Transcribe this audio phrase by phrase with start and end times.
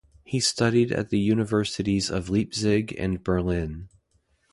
[0.23, 3.89] He studied at the universities of Leipzig and Berlin.